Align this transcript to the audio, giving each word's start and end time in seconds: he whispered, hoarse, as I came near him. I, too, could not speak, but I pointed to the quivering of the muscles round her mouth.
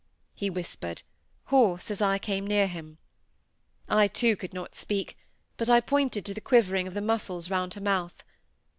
he 0.33 0.49
whispered, 0.49 1.03
hoarse, 1.53 1.91
as 1.91 2.01
I 2.01 2.17
came 2.17 2.47
near 2.47 2.65
him. 2.65 2.97
I, 3.87 4.07
too, 4.07 4.35
could 4.35 4.51
not 4.51 4.73
speak, 4.75 5.15
but 5.57 5.69
I 5.69 5.79
pointed 5.79 6.25
to 6.25 6.33
the 6.33 6.41
quivering 6.41 6.87
of 6.87 6.95
the 6.95 7.01
muscles 7.01 7.51
round 7.51 7.75
her 7.75 7.81
mouth. 7.81 8.23